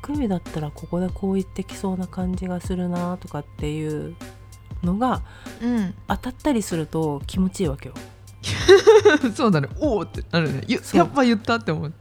[0.00, 4.14] 久美だったらここでこう言ってきそうな感じがするなとかっていう
[4.82, 5.22] のが
[5.62, 5.94] うん。
[6.08, 7.94] 当たったりすると気持ちいいわけよ。
[9.34, 9.68] そうだね。
[9.80, 10.62] おおってなるね。
[10.94, 11.92] やっぱ言ったって思う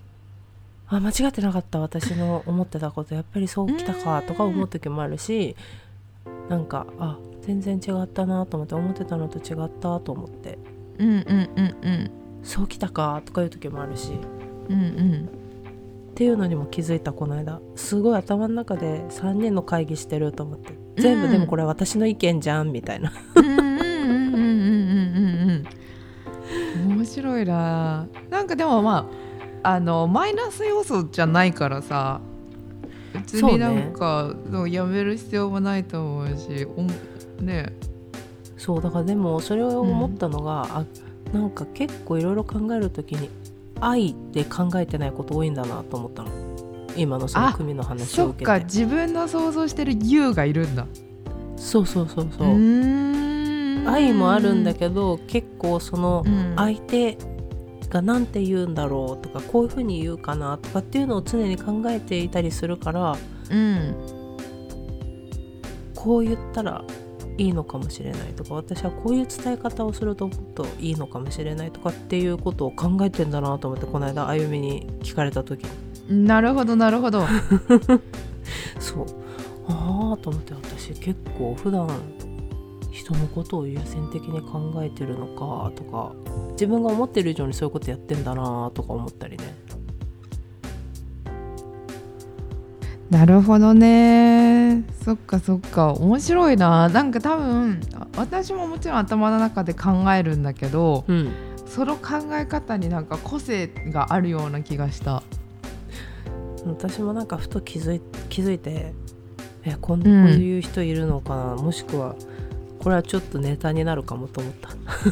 [0.88, 3.14] あ間違ってなかった私の思ってたこと。
[3.14, 5.56] やっぱりそうきたかとか思う時もあるし
[6.50, 10.58] なんかあ全然違ったなと思って思ってたのと違ったと思って。
[10.98, 12.12] うんうんうんうん。
[12.44, 14.14] そうきたかとかいう時もあるし。
[14.70, 15.30] うんうん。
[16.12, 17.60] っていうのにも気づいたこの間。
[17.76, 23.12] すごい頭の中で3人の会議してると思って全部でもこれ私の意見じゃんみたいな。
[23.36, 24.36] うんうんうんうんうん
[25.16, 25.66] うん
[26.86, 28.08] うん面白いな。
[28.30, 29.10] なんかでもま
[29.64, 32.22] ああのマイナス要素じゃないからさ
[33.14, 36.92] 別になんか、そうやめる必要もないと思うしおも
[37.42, 37.74] ね。
[38.58, 40.86] そうだからでもそれを思ったのが、あ
[41.34, 43.30] なんか結構いろいろ考える時に
[43.80, 46.49] 愛って考えてないこと多いんだなと思ったの
[46.96, 48.66] 今のそのあ組の話そっかを受けて。
[48.66, 50.86] 自分の想像してる You がいるんだ。
[51.56, 52.48] そうそうそうそう。
[53.90, 56.54] 愛もあるんだけど結構そのうん。
[56.56, 57.18] 相手
[57.90, 63.18] が何て言うんだろうとかこういうふうに言うかなとかっていうのを常に考えていたりするから
[63.50, 63.96] うん。
[65.96, 66.84] こう言ったら
[67.38, 75.64] いいのかもしれないとか私はこういう伝え方をするともっといいのかもしれないとかっていうことを考えてんだなと思ってこの間あゆみに聞かれた時。
[75.64, 75.70] に
[76.10, 77.26] なるほどなるほど。
[78.80, 79.06] そう。
[79.68, 81.88] ああと思って私結構普段
[82.92, 86.12] 人のことを優先的に考えてるのかとか
[86.54, 89.44] 自分が思ってる以上にそういうことやってんだなとか思ったりね。
[93.12, 94.84] なるほどね。
[95.04, 95.94] そっかそっか。
[95.94, 96.90] 面白いな。
[96.90, 101.32] なんか多分あ私ももちろん頭の中で考えるんだけどうん。
[101.68, 105.22] その考え方になんか個性があるような気がした
[106.66, 108.94] 私もなんかふと気づい気づいて
[109.66, 110.26] えこんうん。
[110.26, 112.16] こういう人いるのかな、もしくは
[112.80, 114.70] これはちょっとネタになるかもと思った。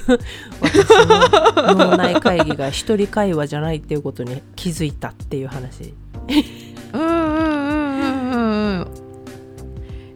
[0.61, 5.93] 私の脳内会議が一人会話じゃないっていうことに気づいたっていう話。
[6.93, 8.87] うんうんうんうんうんうん。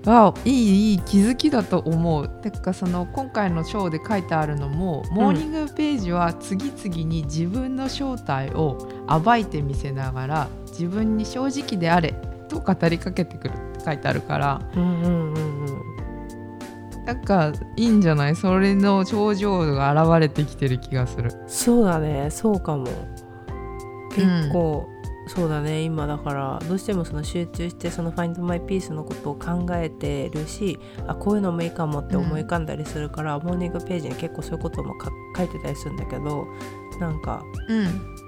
[0.05, 2.29] あいいいい気づきだと思う。
[2.29, 8.87] てかその今回の章で書いてあるのもモーニングページは次々に自分の正体を
[9.23, 12.13] 暴いてみせながら自分に正直であれ
[12.47, 17.05] と語りかけてくるって書いてあるからうんうんうんうん。
[17.05, 21.31] なんかいいんじゃないそれの症状が現れてきてる気がする。
[21.47, 22.29] そうだね。
[22.29, 22.85] そうかも。
[24.13, 24.87] 結構、
[25.27, 25.81] そうだね。
[25.81, 36.47] 今だからどうしてもその集中してその「Find My Peace」のことを考えてるしあこういうのもいいかもって思い浮かんだりするから、モーニングページに結構そういうこともか書いてたりするんだけど
[36.99, 38.21] なんか、うん。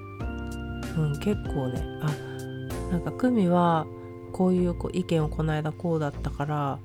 [0.96, 2.33] うん、結構ねあ
[2.94, 3.88] なんか久美は
[4.32, 6.80] こういう意見をこの間こうだったから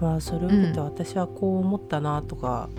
[0.00, 2.70] まあそれを受けて私はこう思ったなとか、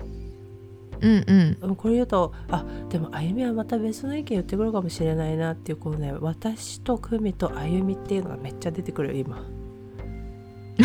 [1.02, 1.58] うんうん。
[1.60, 9.44] うんこれ言うとあでもあゆみはまた別の意見言ってくるかもしれないなっていうこのね私と久美とあゆみっていうのがめっちゃ出てくるよ今。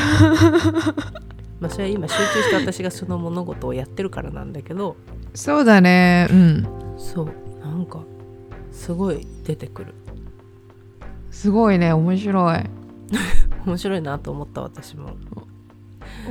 [1.62, 4.98] まあそれは今集中して私がその物事をやってるからなんだけど。
[5.34, 6.28] そうだね。
[6.30, 6.68] うん。
[6.98, 7.32] そう。
[7.62, 8.04] なんか
[8.72, 9.94] すごい出てくる
[11.38, 12.64] すごいね面白い。
[13.68, 15.12] 面白いなと思った私も。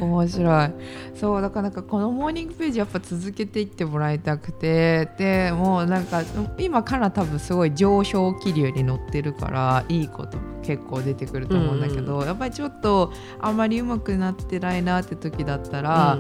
[0.00, 0.70] 面白い。
[1.14, 6.22] そうだからなんかこのモーニングページやっぱ続けていってもらいたくてでもうなんか
[6.58, 16.18] 今から多分すごい上昇気流に乗ってるからいいこと結構出てくると思うんだけど、やっぱりちょっとあんまりうまくなってないなって時だったら、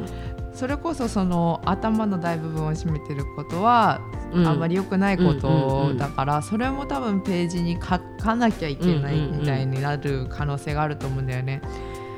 [0.56, 4.00] それこそその頭の大部分を占めてることは、
[4.32, 11.60] あんまり良くないことだから、それも多分ページに書かなきゃいけないみたいになる可能性があると思うんだよね。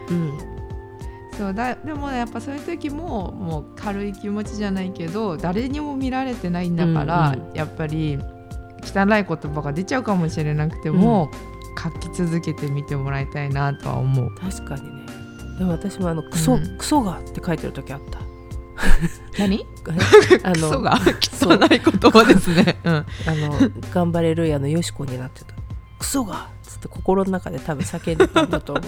[0.09, 0.39] うん。
[1.37, 8.19] そうだでもやっぱそういう時ももう軽い気持ちじゃないけど誰にも見られてないんだから、うんうんやっぱり
[8.83, 11.31] 汚い言葉が出ちゃうかもしれなくても、
[11.83, 14.35] 書き続けてみてもらいたいなとは思う。
[14.37, 15.07] 確かにね
[15.59, 16.79] でも私もあのクソ、うん。
[16.79, 18.21] クソがって書いてる時あった
[19.39, 19.67] 何？
[20.45, 20.99] あクソのが
[21.69, 22.79] 汚い言葉ですね。
[22.85, 25.55] うん、あの頑張れるやのよしこになってた。
[25.99, 26.35] クソが！
[26.35, 28.85] っつって心の中で多分叫んでたんだと思う。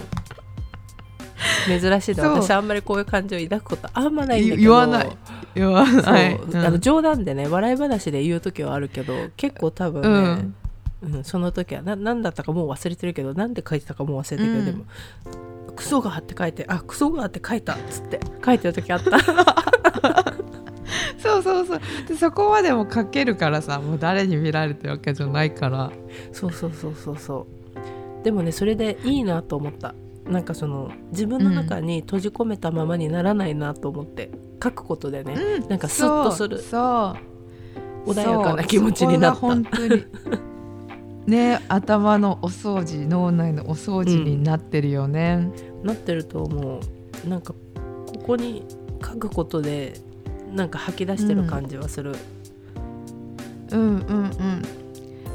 [1.67, 4.63] 珍しいな私あんまりこういう感情を抱くことあんまないんだけど。
[4.63, 5.17] 言わない。
[5.55, 6.37] 言わない。
[6.37, 6.49] う。
[6.49, 6.57] ん。
[6.57, 10.53] あの冗談でね笑い話で言う時はあるけど結構多分ね、
[11.03, 11.25] うん。
[11.25, 14.65] その時はな何だったかもう忘れてるけどなんで書いてたかもう忘れたけど、うん。
[14.67, 14.85] でも
[15.81, 19.19] 「クソが」って書いて「あクソが」って書いたっつって書いてる時あった。
[21.19, 21.81] そうそうそう。
[22.07, 25.91] でそこまでも書けるからさもう誰に見られてるわけじゃないから。
[26.33, 27.47] そうそうそうそうそ
[28.21, 28.25] う。
[28.25, 29.95] でもねそれでいいなと思った。
[30.27, 34.31] なんかその自分の中に閉じ込めたままにならないなと思って、
[34.63, 35.35] 書くことでね、
[35.69, 36.59] なんかスッとする。
[36.59, 37.17] そ
[38.07, 38.11] う。
[38.11, 39.41] 穏やかな気持ちになった。
[39.41, 40.05] 本当に
[41.31, 45.51] ね頭のお掃除脳内のお掃除になってるよね、
[45.83, 46.81] なってると思
[47.25, 47.29] う。
[47.29, 48.67] なんかここに
[49.03, 49.95] 書くことで
[50.53, 52.15] なんか吐き出してる感じはする、
[53.71, 54.63] うん、うんうん。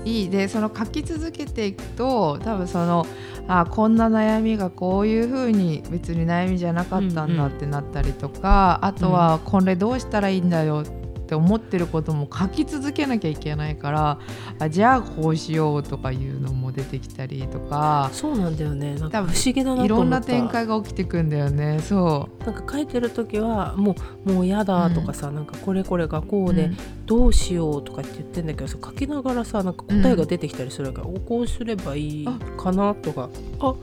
[0.03, 3.07] いいでその書き続けていくと多分その
[3.47, 14.19] あこんな悩みがこういう風に別に悩みじゃなかったんだってなったりとか、あとはこれどうしたらいいんだよって思ってることも書き続けなきゃいけないから
[14.59, 18.95] あじゃあこうしようとかいうのも出てきたりとかそうなんだよね。
[18.95, 21.79] なんか不思議だないろんな展開が起きてくんだよね。
[21.79, 26.51] そなんか書いてる時はもうもうやだとかさ、なんかこれこれがこう。
[26.51, 26.77] うで、うん。
[27.05, 33.67] どうしようとかって言ってんだけどさ書きながらさなんか答えが出てきたりするから、おこうすればいいかなとかあ。
[33.67, 33.73] あ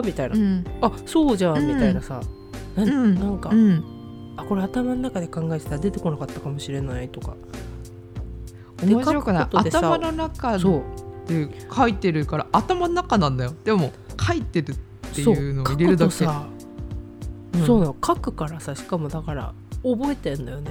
[0.00, 0.64] ーみたいな、うん。
[0.80, 2.20] あそうじゃんうんみたいなさ、
[2.76, 3.14] なうん。
[3.14, 3.84] なんか、うん
[4.40, 7.36] あこれ頭の中で考えてたら出てこなかったかもしれないとか。
[8.82, 9.48] 面白くない。
[9.52, 10.82] 頭の中そう。
[11.28, 13.54] で書いてるから頭の中なんだよ。
[13.64, 14.76] でも書いてるっ
[15.14, 16.12] ていうのをそう入れるだけ。
[16.12, 16.46] 書くとさ、
[17.54, 17.66] うん。
[17.66, 17.96] そうなの。
[18.04, 20.70] 書くからさしかもだから覚えてんだよね、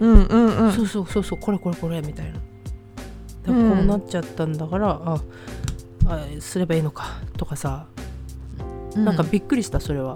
[0.00, 0.72] うんうんうん。
[0.72, 2.32] そうそうそうそうこれこれこれみたいな。
[2.32, 2.38] で
[3.48, 5.20] うんこうなっちゃったんだから、あ
[6.06, 7.86] あすればいいのかとかさ。
[8.96, 10.14] なんかびっくりしたそれは。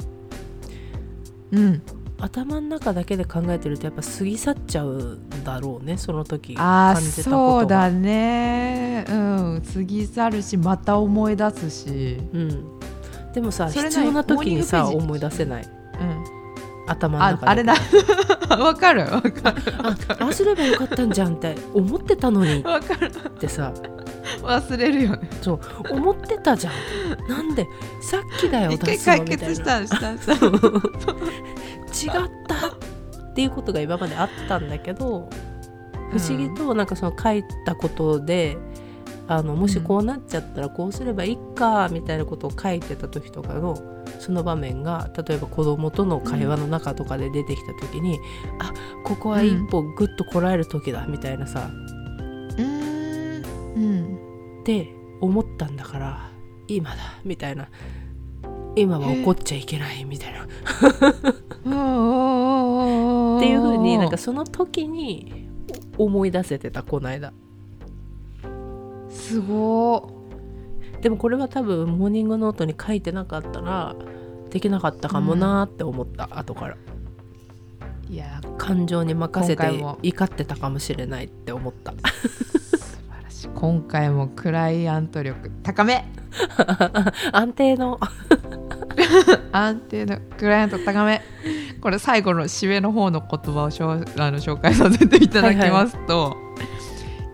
[1.50, 1.82] うん
[2.20, 7.60] 頭の中だけで考えてるとやっぱ過ぎ去っちゃうんだろうねその時感じたことが。
[7.60, 9.04] そうだね。
[9.08, 12.80] うん過ぎ去るしまた思い出すし、うん、
[13.32, 15.64] でもさ必要な時にさ思い出せない。
[15.64, 16.24] うん、
[16.88, 17.46] 頭の中で。
[17.46, 17.74] ああれだ。
[18.58, 19.02] わかる。
[19.02, 19.62] わかる。
[19.78, 23.72] あああすればよかったんじゃんって思ってたのにわかるってさ
[24.42, 27.66] 忘れるよねそう思ってたじゃんなんで
[28.00, 30.48] さっきだよ一回解決しみたしたした違
[31.88, 35.28] ったっていうことが今まであったんだけど
[36.10, 38.56] 不思議となんかその書いたことで、
[39.26, 43.76] あのもしこうなっちゃったらこうすればいいかみたいなことを書いてた時とかの
[44.18, 48.18] その場面が例えば子供との会話の中とかで出てきた時に、
[48.58, 48.72] あ
[49.04, 53.44] ここは一歩グッとこらえる時だみたいなさ、うーん。
[53.76, 54.60] うん。
[54.62, 54.88] って
[55.20, 56.30] 思ったんだから
[56.66, 57.68] 今だみたいな
[58.80, 60.44] 今は怒っちゃいけないみたいな。
[60.44, 60.46] っ
[63.38, 65.48] っていう風になんかその時に
[65.96, 67.32] 思い出せてたこの間。
[69.10, 70.10] すご
[71.02, 73.94] でもこれは多分モーニングノートに書いてなかったら
[74.50, 76.76] できなかったかもなーって思った、後から。
[78.08, 79.62] いいや感情に任せて
[80.02, 81.92] 怒ってたかもしれないって思った。
[81.92, 83.48] 素晴らしい。
[83.54, 86.04] 今回もクライアント力高め。
[87.32, 88.00] 安定の
[89.52, 91.22] 安定のクライアント高め。
[91.80, 96.36] これ最後の締めの方の言葉をしょうあの紹介させていただきますと、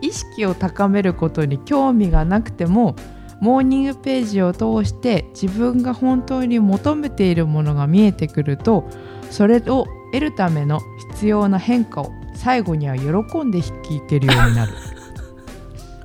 [0.00, 2.94] 意識を高めることに興味がなくても
[3.40, 8.88] モーニングページを通して自分が本当に求めているものが見えてくると
[9.30, 10.80] それを得るための
[11.12, 14.72] 必要な変化を最後には喜んで引き受けるようになる。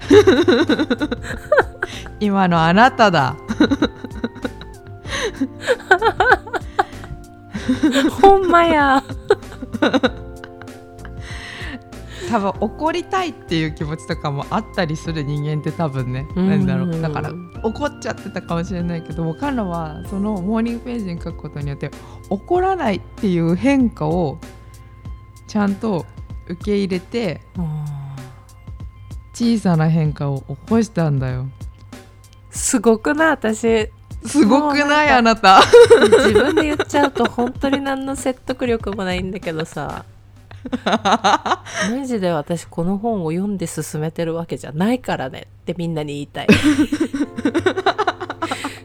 [2.20, 3.36] 今のあなただ
[8.22, 9.04] ほんまや。
[12.30, 16.50] 多分怒りたいっていう気持ちとかもあったりする人間って多分ねうん。
[16.50, 17.02] なんだろう。
[17.02, 17.32] だから
[17.64, 21.90] 怒っちゃってたかもしれないけどもカンナはそのモーニングページに書くことによって
[22.30, 24.38] 怒らないっていう変化を
[25.48, 26.06] ちゃんと
[26.48, 27.42] 受け入れて
[29.34, 31.48] 小さな変化を起こしたんだよ。
[32.52, 33.30] すごくない？
[33.32, 33.90] 私
[34.26, 35.10] すごくない？
[35.10, 35.62] あなた。
[36.02, 40.06] 自分で言っちゃうと本当に何の説得力もないんだけどさ。
[40.94, 41.62] マ
[42.06, 46.48] ジで私この本を読んで進めてるわけじゃないからねってみんなに言いたい。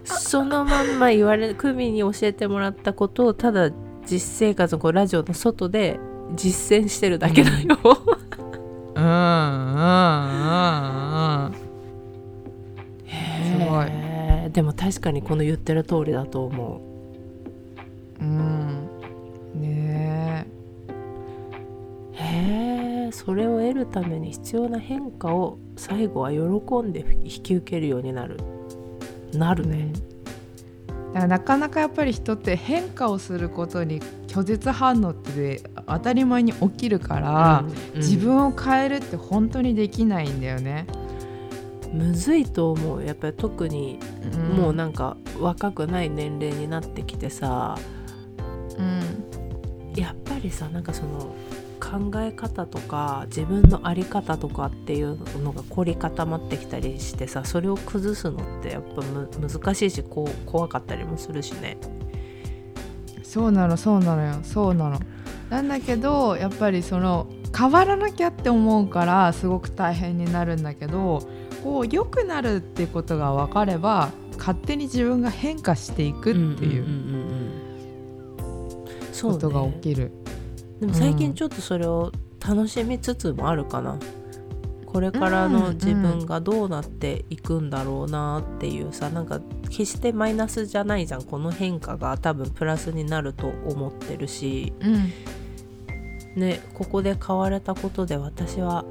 [0.05, 3.71] そのまんま言われクミに教えてもらったことをただ
[4.07, 5.99] 実生活のこうラジオの外で
[6.35, 7.79] 実践してるだけだよ、
[8.95, 10.34] うんうん
[14.77, 16.81] 確かにこの言ってる通りだと思
[18.21, 18.25] う。
[18.25, 18.89] うん。
[19.55, 20.47] ね
[22.13, 23.13] へえ。
[23.13, 26.39] それを得るために必要な変化を最後は喜
[26.87, 28.39] んで引き受けるようになる。
[29.33, 29.93] なるね、
[31.13, 37.65] だからなかなかやっぱり人って変化をすることに拒絶反応って当たり前に起きるから、
[37.95, 38.01] うん。
[38.01, 40.87] 自分を変えるって本当にできないんだよね。
[41.95, 44.01] むずいと思うやっぱり特に
[44.37, 47.79] んもうなんか若くない年齢になってきてさ
[48.77, 51.35] うんやっぱりさなんかその
[51.81, 61.77] 考え方とか自分の在り方とかっていうのが凝り固まってきたりしてさそれを崩すのってやっぱむ難しいしこう怖かったりもするしね。
[63.23, 64.99] そうなのそうなのよそうなの。
[65.51, 71.23] なんだけどやっぱりその変わらなきゃって思うからすごく大変になるんだけど
[71.65, 76.85] こう良くなるってことが分かれば勝手に自分が変化していくっていう
[79.23, 80.13] ことが起きる。
[80.81, 82.13] でも最近ちょっとそれを
[82.47, 83.99] 楽しみつつもあるかな、
[84.85, 89.41] これからの自分がどうなっていくんだろうなっていうさなんか
[89.71, 91.23] 決してマイナスじゃないじゃん。
[91.23, 94.75] この変化が多分プラスになると思ってるし。
[94.81, 95.13] うん。
[96.41, 98.85] ねここで変われたことで私は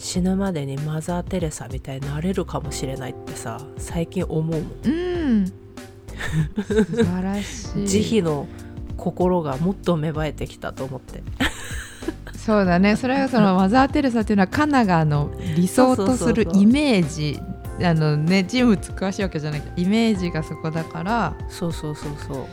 [0.00, 4.62] 死ぬまでにマザー・テレサみたいになれるかもしれないってさ最近思うもん。
[4.84, 7.84] うん、素晴らしい。
[7.86, 8.48] 慈悲の
[8.96, 11.22] 心がもっと芽生えてきたと思って。
[12.34, 12.96] そうだね。
[12.96, 17.38] それはそのマザー・テレサっていうのはカナがあの理想とするイメージ。
[17.82, 21.34] あのね人物詳しいわけじゃないけどイメージがそこだから。
[21.50, 22.46] そうそうそうそう。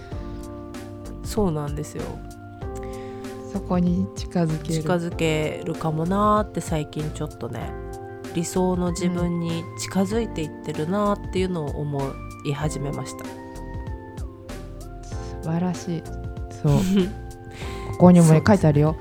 [1.25, 2.03] そうなんですよ
[3.57, 4.81] そこに近づける。
[4.81, 7.71] 近づけるかもなーって最近ちょっとね。
[8.35, 11.99] 理想の自分に近づいていってるなーっていうのを思
[12.45, 13.25] い始めました、
[15.41, 16.03] 素晴らしい。
[16.61, 16.73] そう。
[17.93, 18.95] ここにもね書いてあるよ。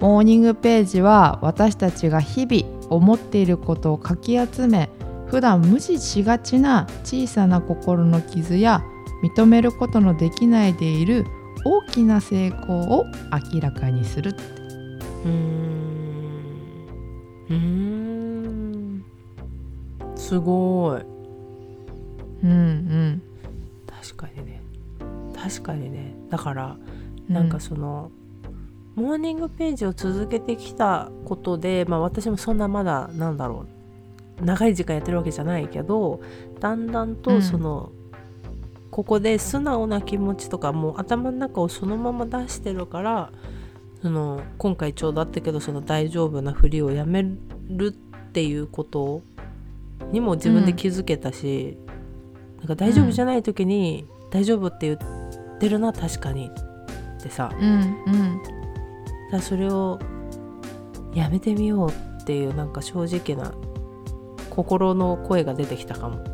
[0.00, 4.90] モーニングページは私たちが日々思っていることをかき集め
[5.28, 8.82] 普段無視しがちな小さな心の傷や
[9.22, 11.24] 認めることのできないでいる
[11.66, 13.06] 大きな成功を
[13.52, 14.36] 明らかにする
[15.24, 15.28] う。
[15.28, 16.06] ーん。
[17.48, 19.04] うーん。
[20.14, 21.02] すごい。
[22.44, 23.22] うんうん。
[23.86, 24.62] 確かにね。
[25.34, 26.14] 確かにね。
[26.30, 26.76] だから
[27.28, 28.12] うんなんかその、
[28.94, 33.66] モーニングページを続けてきたことで、まあ、私もそんなまだなんだろ
[34.40, 34.44] う。
[34.44, 36.20] 長い時間やってるわけじゃないけど
[36.60, 37.90] だんだんうんとその、
[38.96, 43.30] ここで素直な気持ちとかもう頭の中をそのまま出してるから
[44.00, 47.22] その今回ちょうどあったけどその大丈夫なふりをやめ
[47.68, 47.92] るっ
[48.32, 49.20] ていうこと
[50.12, 51.76] にも自分で気づけたし、
[52.58, 56.50] なんか大丈夫じゃない時に、大丈夫って言ってるな確かに
[57.18, 57.50] ってさ。
[57.60, 58.40] うんうん。
[59.30, 59.98] だそれを
[61.14, 61.90] やめてみよう
[62.22, 63.52] っていうなんか正直な
[64.56, 66.24] 心の声が出てきたかも。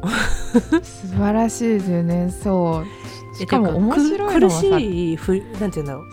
[0.83, 2.31] 素晴らしいですよね。
[2.31, 3.37] そう。
[3.37, 6.05] しかも面白い苦しいふりなんて言うんだろ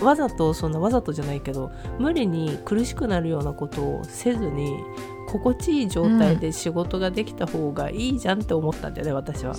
[0.00, 0.04] う。
[0.04, 4.76] わざとそんなわざとじゃないけど無理に苦しくなるようなことをせずに
[5.28, 9.54] 心地いい状態で仕事ができた方がいいじゃんって思ったんだよね、私は。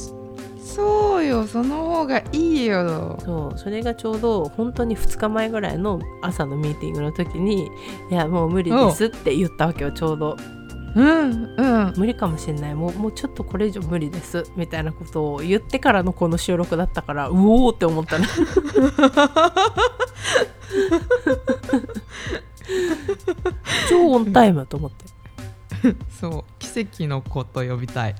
[0.62, 1.48] そうよ。
[1.48, 3.18] その方がいいよ。
[3.24, 3.58] そう。
[3.58, 7.70] それがちょうど本当に2日前ぐらいの朝のミーティングの時に
[8.12, 10.38] 「いやもう無理です」って言ったわけよちょうど
[10.96, 11.94] うんうん。
[11.96, 12.76] 無理かもしれない。
[12.76, 14.44] もうもうちょっとこれ以上無理です。
[14.56, 18.28] みたいなことを言ってからのこの収録だったからうおーって思ったね。
[23.90, 25.06] 超オンタイムと思って。
[26.20, 28.16] そう奇跡の子と呼びたい。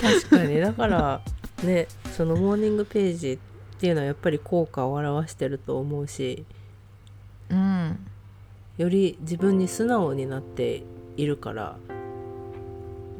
[0.00, 0.60] 確かに。
[0.60, 1.20] だから
[1.64, 3.38] ねそのモーニングページっ
[3.78, 6.44] ていうのはやっぱり効果を表してると思うし。
[7.50, 7.98] うん
[8.78, 10.82] より自分に素直になって
[11.16, 11.78] いるから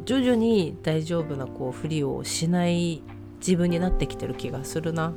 [0.05, 3.03] 徐々に大丈夫なこうふりをしない
[3.39, 5.13] 自分になってきてる気がするな。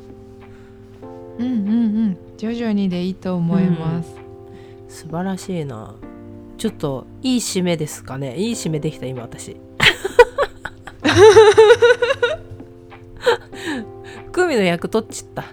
[1.38, 1.54] うんうんう
[2.10, 2.18] ん。
[2.38, 4.10] 徐々にでいいと思います、
[4.88, 5.96] 素晴らしいな。
[6.58, 8.36] ちょっといい締めですかね。
[8.38, 9.56] いい締めできた今私。
[14.32, 15.46] クミの役取っちった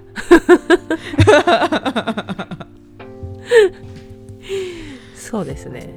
[5.27, 5.93] そうですね、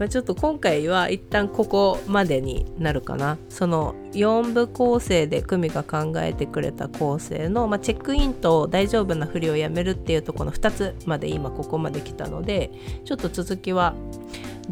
[0.00, 3.38] まあ、ちょっと今回は一旦ここまでになるかな。
[3.48, 12.72] その4部構成でクミが考えてくれた構成の、まあ、チェックインと大丈夫なふりをやめるっていうところの2つまで今ここまで来たので
[13.04, 13.94] ちょっと続きは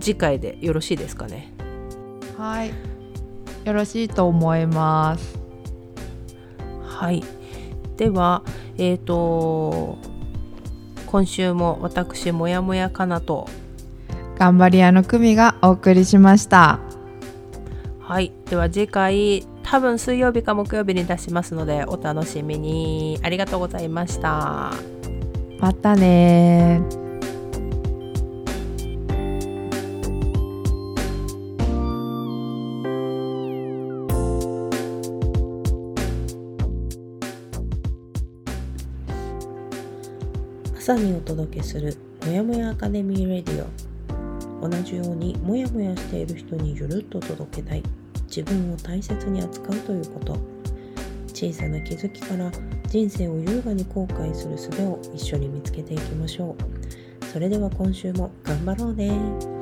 [0.01, 1.53] 次回でよろしいですかね。
[2.37, 2.73] はい。
[3.65, 5.39] よろしいと思います。
[6.83, 7.23] はい。
[7.97, 8.43] では
[8.79, 9.99] えっ、と
[11.07, 13.49] 今週も私もやもやかなと
[14.39, 16.79] 頑張り屋の久美がお送りしました。
[18.01, 18.33] はい。
[18.49, 23.19] では次回多分水曜日か木曜日に出しますのでお楽しみに。
[23.23, 24.73] ありがとうございました。
[25.59, 26.83] またね。
[40.79, 43.96] 朝にお届けするもやもやアカデミーレディオ
[44.61, 47.83] 同じようにモヤモヤしている人にゆるっと届けたい。
[48.27, 50.37] 自分を大切に扱うということ。
[51.33, 52.51] 小さな気づきから
[52.89, 57.25] 人生を優雅に後悔する術を一緒に見つけていきましょう。
[57.27, 59.56] それでは今週も頑張ろうね。